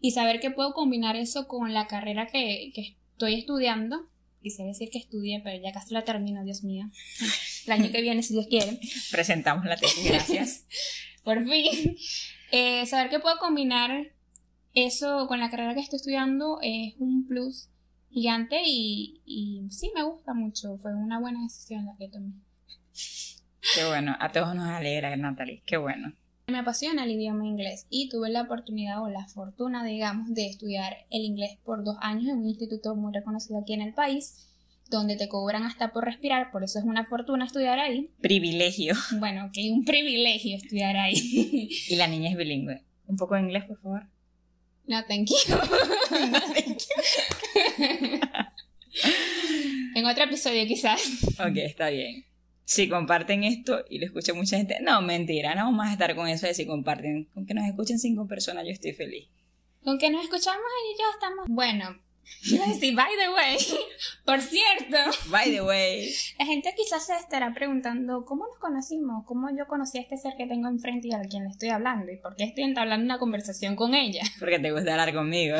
y 0.02 0.12
saber 0.12 0.40
que 0.40 0.52
puedo 0.52 0.74
combinar 0.74 1.16
eso 1.16 1.48
con 1.48 1.74
la 1.74 1.88
carrera 1.88 2.28
que, 2.28 2.72
que 2.74 2.98
estoy 3.12 3.36
estudiando. 3.36 4.08
Quise 4.42 4.64
decir 4.64 4.90
que 4.90 5.00
estudié, 5.00 5.42
pero 5.44 5.62
ya 5.62 5.72
casi 5.72 5.94
la 5.94 6.06
termino, 6.06 6.44
Dios 6.44 6.64
mío. 6.64 6.86
El 7.66 7.74
año 7.74 7.92
que 7.92 8.02
viene, 8.02 8.24
si 8.24 8.34
Dios 8.34 8.48
quiere. 8.48 8.80
Presentamos 9.12 9.66
la 9.66 9.76
tesis, 9.76 10.06
gracias. 10.08 10.66
Por 11.24 11.44
fin. 11.44 11.98
Eh, 12.52 12.86
saber 12.86 13.10
que 13.10 13.20
puedo 13.20 13.38
combinar 13.40 14.14
eso 14.74 15.28
con 15.28 15.40
la 15.40 15.50
carrera 15.50 15.74
que 15.74 15.82
estoy 15.82 15.98
estudiando 15.98 16.60
es 16.62 16.94
un 17.00 17.26
plus 17.28 17.70
gigante 18.10 18.62
y, 18.66 19.22
y 19.26 19.64
sí 19.72 19.92
me 19.96 20.04
gusta 20.04 20.34
mucho. 20.34 20.78
Fue 20.78 20.94
una 20.94 21.20
buena 21.20 21.42
decisión 21.42 21.86
la 21.86 21.98
que 21.98 22.08
tomé. 22.08 22.32
Qué 23.78 23.86
bueno, 23.86 24.18
a 24.20 24.32
todos 24.32 24.56
nos 24.56 24.68
alegra, 24.70 25.16
Natalie, 25.16 25.62
qué 25.64 25.78
bueno. 25.78 26.12
Me 26.48 26.58
apasiona 26.58 27.04
el 27.04 27.12
idioma 27.12 27.46
inglés 27.46 27.86
y 27.92 28.10
tuve 28.10 28.28
la 28.32 28.42
oportunidad 28.42 29.04
o 29.04 29.08
la 29.08 29.28
fortuna, 29.28 29.86
digamos, 29.86 30.34
de 30.34 30.48
estudiar 30.48 31.06
el 31.12 31.22
inglés 31.22 31.60
por 31.64 31.84
dos 31.84 31.96
años 32.02 32.26
en 32.26 32.40
un 32.40 32.48
instituto 32.48 32.96
muy 32.96 33.14
reconocido 33.14 33.60
aquí 33.60 33.74
en 33.74 33.82
el 33.82 33.94
país, 33.94 34.48
donde 34.90 35.16
te 35.16 35.30
cobran 35.30 35.62
hasta 35.62 35.94
por 35.94 36.06
respirar, 36.06 36.50
por 36.50 36.64
eso 36.64 36.80
es 36.80 36.86
una 36.86 37.06
fortuna 37.06 37.46
estudiar 37.46 37.78
ahí. 37.78 38.10
Privilegio. 38.20 38.96
Bueno, 39.20 39.52
que 39.54 39.70
un 39.70 39.86
privilegio 39.86 40.58
estudiar 40.58 40.98
ahí. 40.98 41.70
y 41.88 41.96
la 41.98 42.08
niña 42.08 42.32
es 42.32 42.36
bilingüe. 42.36 42.82
Un 43.06 43.16
poco 43.16 43.36
de 43.36 43.42
inglés, 43.42 43.66
por 43.66 43.80
favor. 43.80 44.08
No, 44.88 45.06
thank 45.06 45.28
you. 45.28 45.36
no, 46.32 46.40
thank 46.40 46.80
you. 46.80 48.20
en 49.94 50.04
otro 50.08 50.24
episodio 50.24 50.66
quizás. 50.66 51.00
Ok, 51.40 51.58
está 51.58 51.90
bien 51.90 52.27
si 52.68 52.90
comparten 52.90 53.46
esto 53.46 53.86
y 53.90 53.98
lo 53.98 54.06
escucha 54.06 54.34
mucha 54.34 54.58
gente, 54.58 54.80
no, 54.82 55.02
mentira, 55.02 55.56
no 55.56 55.64
vamos 55.64 55.88
a 55.88 55.94
estar 55.94 56.14
con 56.16 56.28
eso 56.28 56.48
de 56.48 56.54
si 56.54 56.68
comparten. 56.68 57.24
Con 57.34 57.46
que 57.46 57.54
nos 57.54 57.66
escuchen 57.66 57.98
cinco 57.98 58.28
personas, 58.28 58.66
yo 58.66 58.72
estoy 58.72 58.92
feliz. 58.92 59.30
Con 59.86 59.98
que 59.98 60.10
nos 60.10 60.22
escuchamos 60.22 60.66
y 60.94 61.00
yo 61.00 61.06
estamos. 61.14 61.46
Bueno, 61.48 61.98
sí, 62.42 62.94
by 62.94 63.10
the 63.18 63.30
way, 63.30 63.58
por 64.26 64.42
cierto. 64.42 64.98
By 65.30 65.50
the 65.50 65.62
way. 65.62 66.10
La 66.38 66.46
gente 66.46 66.74
quizás 66.76 67.06
se 67.06 67.16
estará 67.16 67.54
preguntando 67.54 68.26
cómo 68.26 68.46
nos 68.46 68.60
conocimos, 68.60 69.24
cómo 69.26 69.48
yo 69.58 69.66
conocí 69.68 70.00
a 70.00 70.02
este 70.02 70.18
ser 70.18 70.34
que 70.38 70.46
tengo 70.46 70.68
enfrente 70.68 71.08
y 71.08 71.14
a 71.14 71.22
quien 71.22 71.46
le 71.46 71.52
estoy 71.52 71.70
hablando 71.70 72.12
y 72.12 72.18
por 72.18 72.36
qué 72.36 72.44
estoy 72.44 72.66
entablando 72.66 73.06
una 73.06 73.18
conversación 73.18 73.78
con 73.78 73.96
ella. 73.96 74.24
Porque 74.40 74.60
te 74.60 74.74
gusta 74.74 74.92
hablar 74.92 75.14
conmigo. 75.14 75.56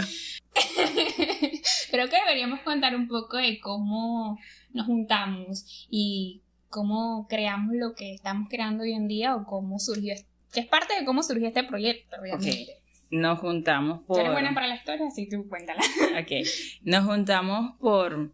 Creo 1.90 2.10
que 2.10 2.18
deberíamos 2.18 2.60
contar 2.64 2.98
un 2.98 3.08
poco 3.08 3.38
de 3.38 3.62
cómo 3.62 4.38
nos 4.74 4.88
juntamos 4.88 5.88
y 5.90 6.42
cómo 6.70 7.28
creamos 7.28 7.76
lo 7.76 7.94
que 7.94 8.14
estamos 8.14 8.48
creando 8.50 8.84
hoy 8.84 8.94
en 8.94 9.08
día 9.08 9.36
o 9.36 9.46
cómo 9.46 9.80
surgió, 9.80 10.16
que 10.52 10.60
es 10.62 10.68
parte 10.68 10.98
de 11.00 11.06
cómo 11.06 11.24
surgió 11.24 11.48
este 11.48 11.64
proyecto, 11.64 12.18
obviamente. 12.20 12.78
Nos 13.10 13.40
juntamos 13.40 14.04
por... 14.04 14.18
Tú 14.18 14.22
eres 14.22 14.34
buena 14.34 14.54
para 14.54 14.68
la 14.68 14.76
historia, 14.76 15.08
así 15.08 15.30
tú 15.30 15.48
cuéntala. 15.48 15.82
ok. 16.22 16.46
Nos 16.84 17.06
juntamos 17.06 17.78
por 17.80 18.34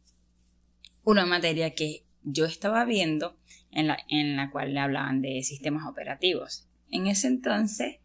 una 1.04 1.26
materia 1.26 1.76
que 1.76 2.04
yo 2.24 2.46
estaba 2.46 2.86
viendo 2.86 3.38
en 3.72 3.88
la, 3.88 3.98
en 4.10 4.36
la 4.36 4.50
cual 4.50 4.74
le 4.74 4.80
hablaban 4.80 5.22
de 5.22 5.44
sistemas 5.44 5.88
operativos. 5.88 6.68
En 6.90 7.08
ese 7.08 7.28
entonces 7.28 7.98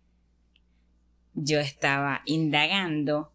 yo 1.35 1.59
estaba 1.61 2.23
indagando 2.25 3.33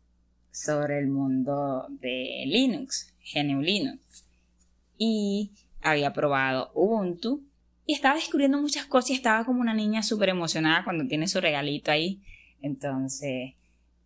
sobre 0.52 1.00
el 1.00 1.08
mundo 1.08 1.88
de 1.90 2.44
Linux, 2.46 3.14
GNU 3.34 3.62
Linux. 3.62 4.26
Y 4.98 5.52
había 5.84 6.14
probado 6.14 6.72
Ubuntu 6.74 7.44
y 7.86 7.94
estaba 7.94 8.16
descubriendo 8.16 8.60
muchas 8.60 8.86
cosas 8.86 9.12
y 9.12 9.14
estaba 9.16 9.46
como 9.46 9.62
una 9.62 9.74
niña 9.74 10.04
súper 10.04 10.30
emocionada 10.30 10.84
cuando 10.84 11.06
tiene 11.08 11.28
su 11.28 11.42
regalito 11.42 11.92
ahí. 11.92 12.22
Entonces, 12.62 13.54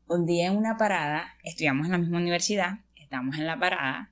un 0.07 0.25
día 0.25 0.48
en 0.48 0.57
una 0.57 0.77
parada, 0.77 1.36
estudiamos 1.43 1.86
en 1.86 1.91
la 1.91 1.98
misma 2.00 2.17
universidad, 2.17 2.79
estamos 2.96 3.38
en 3.38 3.46
la 3.46 3.60
parada 3.60 4.12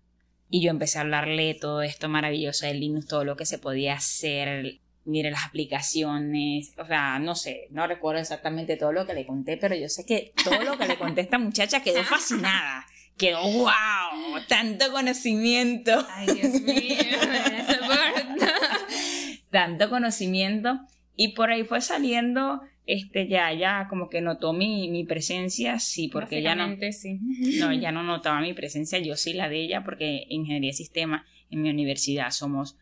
y 0.50 0.62
yo 0.62 0.70
empecé 0.70 1.00
a 1.00 1.02
hablarle 1.02 1.56
todo 1.56 1.82
esto 1.82 2.08
maravilloso 2.08 2.68
de 2.68 2.76
Linux, 2.76 3.08
todo 3.08 3.26
lo 3.26 3.36
que 3.36 3.46
se 3.46 3.58
podía 3.58 3.96
hacer, 3.96 4.80
mire 5.04 5.32
las 5.32 5.46
aplicaciones, 5.46 6.74
o 6.78 6.86
sea, 6.86 7.18
no 7.20 7.34
sé, 7.34 7.68
no 7.72 7.88
recuerdo 7.88 8.22
exactamente 8.22 8.78
todo 8.78 8.92
lo 8.92 9.06
que 9.06 9.14
le 9.16 9.26
conté, 9.26 9.58
pero 9.58 9.76
yo 9.76 9.90
sé 9.90 10.06
que 10.06 10.32
todo 10.44 10.62
lo 10.64 10.78
que 10.78 10.88
le 10.88 10.98
conté 10.98 11.22
a 11.22 11.24
esta 11.24 11.40
muchacha 11.40 11.82
quedó 11.82 12.04
fascinada 12.06 12.86
quedó 13.18 13.42
wow, 13.42 14.42
tanto 14.48 14.92
conocimiento. 14.92 16.06
Ay, 16.10 16.28
Dios 16.28 16.62
mío, 16.62 16.98
tanto 19.50 19.90
conocimiento. 19.90 20.80
Y 21.16 21.30
por 21.30 21.50
ahí 21.50 21.64
fue 21.64 21.80
saliendo, 21.80 22.62
este, 22.86 23.28
ya, 23.28 23.54
ya 23.54 23.88
como 23.90 24.10
que 24.10 24.22
notó 24.22 24.52
mi, 24.52 24.90
mi 24.90 25.06
presencia, 25.06 25.80
sí, 25.80 26.10
porque 26.10 26.42
ya 26.42 26.56
no. 26.56 26.76
Sí. 26.92 27.20
No, 27.58 27.72
ya 27.72 27.92
no 27.92 28.04
notaba 28.04 28.42
mi 28.42 28.54
presencia, 28.54 29.00
yo 29.00 29.16
sí 29.16 29.34
la 29.34 29.48
de 29.48 29.62
ella, 29.62 29.84
porque 29.84 30.24
en 30.24 30.42
ingeniería 30.42 30.72
de 30.72 30.78
sistema 30.78 31.26
en 31.50 31.62
mi 31.62 31.70
universidad 31.70 32.32
somos 32.32 32.78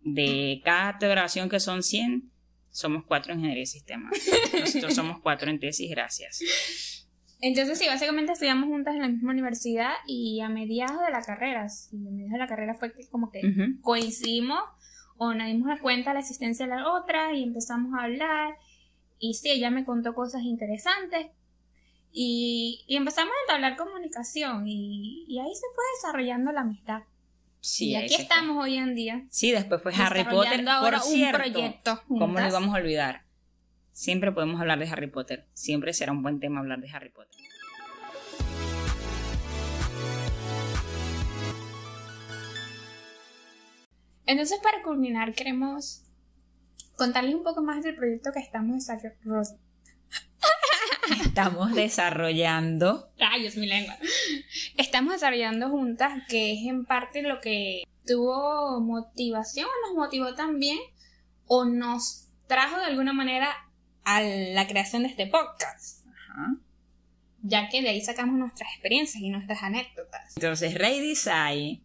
de 0.00 0.62
cada 0.64 0.96
grabación 0.98 1.48
que 1.48 1.60
son 1.60 1.82
100, 1.82 2.30
somos 2.70 3.04
cuatro 3.04 3.32
en 3.32 3.40
ingeniería 3.40 3.62
de 3.62 3.66
sistema. 3.66 4.10
Nosotros 4.58 4.94
somos 4.94 5.20
cuatro 5.20 5.50
en 5.50 5.60
tesis, 5.60 5.90
gracias. 5.90 7.01
Entonces 7.44 7.76
sí, 7.76 7.86
básicamente 7.88 8.32
estudiamos 8.32 8.68
juntas 8.68 8.94
en 8.94 9.00
la 9.00 9.08
misma 9.08 9.32
universidad 9.32 9.90
y 10.06 10.40
a 10.40 10.48
mediados 10.48 11.04
de 11.04 11.10
la 11.10 11.22
carrera, 11.22 11.68
sí, 11.68 11.96
a 11.96 12.10
mediados 12.10 12.30
de 12.30 12.38
la 12.38 12.46
carrera 12.46 12.74
fue 12.74 12.92
que 12.92 13.08
como 13.08 13.32
que 13.32 13.40
coincidimos 13.80 14.60
o 15.16 15.34
nos 15.34 15.48
dimos 15.48 15.80
cuenta 15.80 16.10
de 16.10 16.14
la 16.14 16.20
existencia 16.20 16.66
de 16.66 16.76
la 16.76 16.92
otra 16.92 17.34
y 17.34 17.42
empezamos 17.42 17.98
a 17.98 18.04
hablar 18.04 18.54
y 19.18 19.34
sí, 19.34 19.50
ella 19.50 19.70
me 19.70 19.84
contó 19.84 20.14
cosas 20.14 20.42
interesantes 20.42 21.32
y, 22.12 22.84
empezamos 22.88 23.32
a 23.48 23.54
hablar 23.54 23.76
comunicación 23.76 24.64
y, 24.68 25.26
ahí 25.40 25.52
se 25.52 25.66
fue 25.74 25.84
desarrollando 25.96 26.52
la 26.52 26.60
amistad. 26.60 27.02
Sí, 27.58 27.90
y 27.90 27.96
aquí 27.96 28.14
estamos 28.14 28.62
hoy 28.62 28.76
en 28.76 28.94
día. 28.94 29.26
Sí, 29.30 29.50
después 29.50 29.82
fue 29.82 29.92
Harry 29.94 30.24
Potter. 30.24 30.68
Ahora 30.68 31.00
por 31.00 31.08
un 31.08 31.32
proyecto. 31.32 32.02
¿Cómo 32.06 32.38
lo 32.38 32.46
íbamos 32.46 32.72
a 32.72 32.78
olvidar? 32.78 33.24
Siempre 33.92 34.32
podemos 34.32 34.58
hablar 34.58 34.78
de 34.78 34.88
Harry 34.88 35.08
Potter. 35.08 35.46
Siempre 35.52 35.92
será 35.92 36.12
un 36.12 36.22
buen 36.22 36.40
tema 36.40 36.60
hablar 36.60 36.80
de 36.80 36.88
Harry 36.90 37.10
Potter. 37.10 37.38
Entonces, 44.24 44.58
para 44.62 44.82
culminar, 44.82 45.34
queremos 45.34 46.04
contarles 46.96 47.34
un 47.34 47.42
poco 47.42 47.62
más 47.62 47.82
del 47.82 47.94
proyecto 47.94 48.32
que 48.32 48.40
estamos 48.40 48.86
desarrollando. 48.86 49.58
Estamos 51.22 51.74
desarrollando. 51.74 53.10
Rayos, 53.18 53.56
mi 53.56 53.66
lengua. 53.66 53.96
Estamos 54.78 55.14
desarrollando 55.14 55.68
juntas, 55.68 56.22
que 56.28 56.52
es 56.52 56.66
en 56.66 56.86
parte 56.86 57.20
lo 57.22 57.40
que 57.40 57.82
tuvo 58.06 58.80
motivación, 58.80 59.68
nos 59.86 59.96
motivó 59.96 60.34
también, 60.34 60.78
o 61.46 61.66
nos 61.66 62.28
trajo 62.46 62.78
de 62.78 62.86
alguna 62.86 63.12
manera 63.12 63.54
a 64.04 64.20
la 64.20 64.66
creación 64.66 65.02
de 65.02 65.08
este 65.08 65.26
podcast. 65.26 66.04
Ya 67.42 67.68
que 67.68 67.82
de 67.82 67.88
ahí 67.88 68.00
sacamos 68.00 68.38
nuestras 68.38 68.70
experiencias 68.72 69.22
y 69.22 69.30
nuestras 69.30 69.62
anécdotas. 69.62 70.36
Entonces, 70.36 70.78
Ray 70.78 71.00
Design 71.00 71.82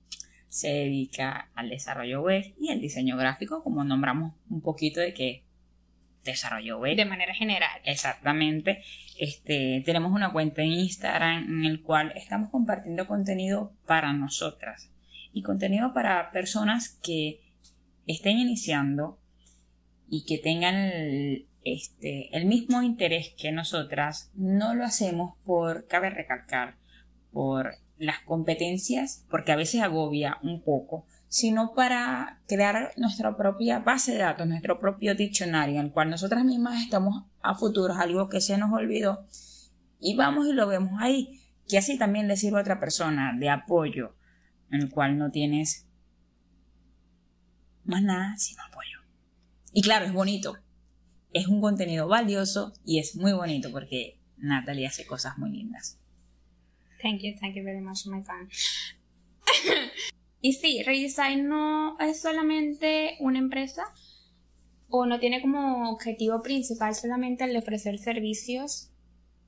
se 0.50 0.70
dedica 0.70 1.50
al 1.56 1.70
desarrollo 1.70 2.22
web 2.22 2.54
y 2.60 2.72
al 2.72 2.80
diseño 2.80 3.18
gráfico, 3.18 3.64
como 3.64 3.84
nombramos 3.84 4.34
un 4.50 4.62
poquito 4.62 5.00
de 5.00 5.14
que 5.14 5.44
desarrollo 6.24 6.80
web. 6.80 6.96
De 6.96 7.06
manera 7.06 7.34
general. 7.34 7.82
Exactamente. 7.84 8.84
Este, 9.18 9.82
tenemos 9.86 10.12
una 10.12 10.32
cuenta 10.32 10.62
en 10.62 10.74
Instagram 10.74 11.44
en 11.46 11.66
el 11.66 11.82
cual 11.82 12.14
estamos 12.16 12.52
compartiendo 12.52 13.08
contenido 13.08 13.74
para 13.86 14.14
nosotras 14.14 14.92
y 15.34 15.42
contenido 15.42 15.94
para 15.94 16.32
personas 16.32 17.00
que 17.02 17.42
estén 18.06 18.38
iniciando 18.38 19.20
y 20.10 20.26
que 20.26 20.38
tengan 20.38 20.76
el, 20.76 21.48
este, 21.74 22.36
el 22.36 22.46
mismo 22.46 22.82
interés 22.82 23.34
que 23.38 23.52
nosotras, 23.52 24.32
no 24.36 24.74
lo 24.74 24.84
hacemos 24.84 25.36
por, 25.46 25.88
cabe 25.88 26.10
recalcar, 26.10 26.76
por 27.32 27.76
las 27.98 28.20
competencias, 28.22 29.26
porque 29.30 29.52
a 29.52 29.56
veces 29.56 29.82
agobia 29.82 30.38
un 30.44 30.62
poco, 30.62 31.06
sino 31.28 31.74
para 31.74 32.40
crear 32.48 32.94
nuestra 32.98 33.36
propia 33.36 33.80
base 33.80 34.14
de 34.14 34.20
datos, 34.20 34.48
nuestro 34.48 34.80
propio 34.80 35.16
diccionario, 35.16 35.80
en 35.80 35.88
el 35.88 35.92
cual 35.92 36.10
nosotras 36.10 36.44
mismas 36.46 36.82
estamos 36.82 37.26
a 37.42 37.56
futuro, 37.56 37.94
algo 37.94 38.30
que 38.30 38.42
se 38.42 38.58
nos 38.58 38.72
olvidó, 38.72 39.26
y 40.00 40.16
vamos 40.16 40.48
y 40.48 40.54
lo 40.54 40.68
vemos 40.68 41.02
ahí, 41.02 41.42
que 41.68 41.78
así 41.78 41.98
también 41.98 42.28
le 42.28 42.38
sirve 42.38 42.60
a 42.60 42.62
otra 42.62 42.80
persona 42.80 43.36
de 43.38 43.50
apoyo, 43.50 44.16
en 44.72 44.82
el 44.82 44.90
cual 44.90 45.18
no 45.18 45.32
tienes 45.32 45.88
más 47.84 48.04
nada 48.04 48.36
sino 48.38 48.64
apoyo. 48.64 49.00
Y 49.74 49.82
claro, 49.82 50.06
es 50.06 50.14
bonito, 50.14 50.58
es 51.34 51.48
un 51.48 51.62
contenido 51.62 52.08
valioso 52.08 52.74
y 52.86 53.00
es 53.00 53.16
muy 53.16 53.34
bonito 53.34 53.72
porque 53.72 54.20
Natalie 54.38 54.88
hace 54.88 55.06
cosas 55.06 55.38
muy 55.38 55.52
lindas. 55.52 56.00
Thank 57.02 57.22
you, 57.22 57.34
thank 57.40 57.56
you 57.56 57.64
very 57.64 57.82
much, 57.82 58.06
my 58.08 58.24
fan. 58.24 58.50
y 60.42 60.54
sí, 60.54 60.84
Redesign 60.84 61.48
no 61.48 62.00
es 62.00 62.22
solamente 62.22 63.18
una 63.20 63.40
empresa 63.40 63.84
o 64.90 65.06
no 65.06 65.20
tiene 65.20 65.42
como 65.42 65.92
objetivo 65.92 66.42
principal 66.42 66.96
solamente 66.96 67.44
el 67.44 67.54
de 67.54 67.60
ofrecer 67.60 68.00
servicios 68.00 68.90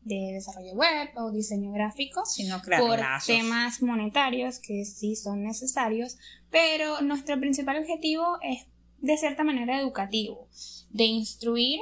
de 0.03 0.33
desarrollo 0.33 0.73
web 0.73 1.09
o 1.15 1.31
diseño 1.31 1.71
gráfico, 1.71 2.25
sino 2.25 2.61
crear 2.61 2.81
por 2.81 2.99
lazos. 2.99 3.27
temas 3.27 3.81
monetarios 3.81 4.59
que 4.59 4.85
sí 4.85 5.15
son 5.15 5.43
necesarios, 5.43 6.17
pero 6.49 7.01
nuestro 7.01 7.39
principal 7.39 7.77
objetivo 7.77 8.39
es 8.41 8.65
de 9.01 9.17
cierta 9.17 9.43
manera 9.43 9.79
educativo, 9.79 10.47
de 10.89 11.05
instruir, 11.05 11.79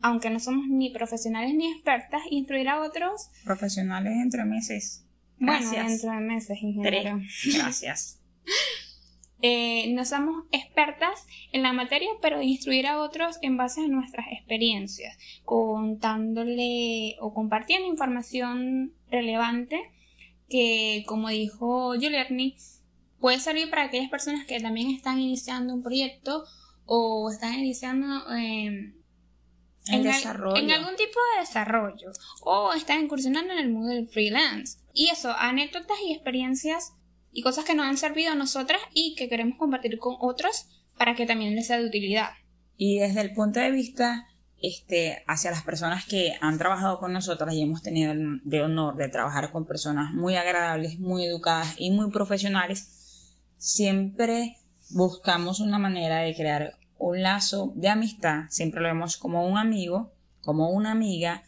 aunque 0.00 0.30
no 0.30 0.40
somos 0.40 0.66
ni 0.68 0.90
profesionales 0.90 1.54
ni 1.54 1.70
expertas, 1.70 2.22
instruir 2.30 2.68
a 2.68 2.82
otros. 2.82 3.30
Profesionales 3.44 4.14
entre 4.22 4.44
meses. 4.44 5.04
Bueno, 5.38 5.60
Gracias. 5.60 5.88
dentro 5.88 6.12
de 6.12 6.20
meses, 6.20 6.58
ingeniero. 6.62 7.18
Tres. 7.18 7.54
Gracias. 7.56 8.20
Eh, 9.46 9.92
no 9.92 10.06
somos 10.06 10.46
expertas 10.52 11.26
en 11.52 11.62
la 11.62 11.74
materia, 11.74 12.08
pero 12.22 12.40
instruir 12.40 12.86
a 12.86 12.98
otros 12.98 13.36
en 13.42 13.58
base 13.58 13.82
a 13.82 13.88
nuestras 13.88 14.28
experiencias, 14.32 15.18
contándole 15.44 17.16
o 17.20 17.34
compartiendo 17.34 17.86
información 17.86 18.94
relevante 19.10 19.78
que, 20.48 21.04
como 21.06 21.28
dijo 21.28 21.88
Julietni, 21.90 22.56
puede 23.24 23.40
servir 23.40 23.70
para 23.70 23.84
aquellas 23.84 24.10
personas 24.10 24.44
que 24.44 24.60
también 24.60 24.90
están 24.90 25.18
iniciando 25.18 25.72
un 25.72 25.82
proyecto 25.82 26.44
o 26.84 27.30
están 27.30 27.54
iniciando 27.54 28.06
eh, 28.36 28.66
en, 28.66 28.94
al- 29.94 30.02
desarrollo. 30.02 30.56
en 30.62 30.70
algún 30.70 30.94
tipo 30.96 31.18
de 31.32 31.40
desarrollo 31.40 32.12
o 32.42 32.74
están 32.74 33.02
incursionando 33.02 33.54
en 33.54 33.60
el 33.60 33.70
mundo 33.70 33.94
del 33.94 34.06
freelance. 34.08 34.76
Y 34.92 35.08
eso, 35.08 35.34
anécdotas 35.38 35.96
y 36.06 36.12
experiencias 36.12 36.92
y 37.32 37.40
cosas 37.40 37.64
que 37.64 37.74
nos 37.74 37.86
han 37.86 37.96
servido 37.96 38.32
a 38.32 38.34
nosotras 38.34 38.82
y 38.92 39.14
que 39.14 39.30
queremos 39.30 39.56
compartir 39.56 39.96
con 39.98 40.16
otros 40.20 40.66
para 40.98 41.14
que 41.14 41.24
también 41.24 41.54
les 41.54 41.66
sea 41.68 41.78
de 41.78 41.86
utilidad. 41.86 42.28
Y 42.76 42.98
desde 42.98 43.22
el 43.22 43.32
punto 43.32 43.58
de 43.58 43.70
vista 43.70 44.26
este, 44.60 45.24
hacia 45.26 45.50
las 45.50 45.62
personas 45.62 46.04
que 46.04 46.34
han 46.42 46.58
trabajado 46.58 46.98
con 46.98 47.14
nosotras 47.14 47.54
y 47.54 47.62
hemos 47.62 47.80
tenido 47.80 48.12
el 48.12 48.42
de 48.44 48.60
honor 48.60 48.96
de 48.96 49.08
trabajar 49.08 49.50
con 49.50 49.64
personas 49.64 50.12
muy 50.12 50.36
agradables, 50.36 50.98
muy 50.98 51.24
educadas 51.24 51.74
y 51.78 51.90
muy 51.90 52.10
profesionales, 52.10 53.00
siempre 53.56 54.56
buscamos 54.90 55.60
una 55.60 55.78
manera 55.78 56.20
de 56.20 56.34
crear 56.34 56.78
un 56.98 57.22
lazo 57.22 57.72
de 57.76 57.88
amistad, 57.88 58.44
siempre 58.48 58.80
lo 58.80 58.88
vemos 58.88 59.16
como 59.16 59.46
un 59.46 59.58
amigo, 59.58 60.12
como 60.40 60.70
una 60.70 60.92
amiga, 60.92 61.42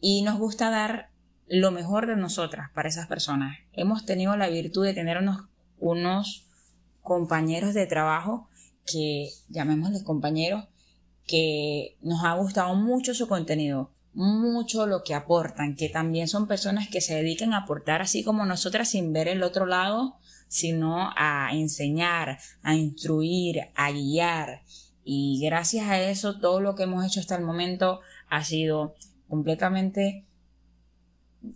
y 0.00 0.22
nos 0.22 0.38
gusta 0.38 0.70
dar 0.70 1.10
lo 1.46 1.70
mejor 1.70 2.06
de 2.06 2.16
nosotras 2.16 2.70
para 2.74 2.88
esas 2.88 3.06
personas. 3.06 3.58
Hemos 3.72 4.04
tenido 4.04 4.36
la 4.36 4.48
virtud 4.48 4.84
de 4.84 4.94
tener 4.94 5.18
unos, 5.18 5.48
unos 5.78 6.46
compañeros 7.00 7.74
de 7.74 7.86
trabajo 7.86 8.48
que, 8.86 9.30
llamémosles 9.48 10.02
compañeros, 10.02 10.64
que 11.26 11.96
nos 12.02 12.24
ha 12.24 12.34
gustado 12.34 12.74
mucho 12.74 13.14
su 13.14 13.28
contenido, 13.28 13.90
mucho 14.12 14.86
lo 14.86 15.02
que 15.02 15.14
aportan, 15.14 15.74
que 15.74 15.88
también 15.88 16.28
son 16.28 16.46
personas 16.46 16.88
que 16.88 17.00
se 17.00 17.14
dedican 17.14 17.52
a 17.52 17.58
aportar 17.58 18.02
así 18.02 18.22
como 18.22 18.44
nosotras 18.46 18.90
sin 18.90 19.12
ver 19.12 19.28
el 19.28 19.42
otro 19.42 19.66
lado, 19.66 20.16
sino 20.54 21.10
a 21.16 21.48
enseñar, 21.52 22.38
a 22.62 22.76
instruir, 22.76 23.70
a 23.74 23.90
guiar. 23.90 24.62
Y 25.02 25.40
gracias 25.42 25.88
a 25.88 26.00
eso, 26.00 26.38
todo 26.38 26.60
lo 26.60 26.76
que 26.76 26.84
hemos 26.84 27.04
hecho 27.04 27.18
hasta 27.18 27.34
el 27.34 27.42
momento 27.42 28.02
ha 28.28 28.44
sido 28.44 28.94
completamente 29.28 30.24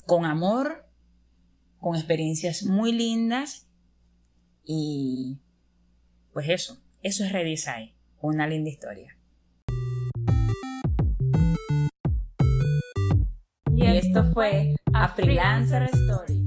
con 0.04 0.24
amor, 0.24 0.84
con 1.78 1.94
experiencias 1.94 2.64
muy 2.64 2.90
lindas 2.90 3.68
y 4.64 5.38
pues 6.32 6.48
eso, 6.48 6.76
eso 7.00 7.24
es 7.24 7.30
Redesign, 7.30 7.92
una 8.20 8.48
linda 8.48 8.68
historia. 8.68 9.16
Y 13.76 13.87
esto 13.87 14.24
fue 14.32 14.74
A 14.92 15.06
Freelancer 15.14 15.84
Story. 15.84 16.44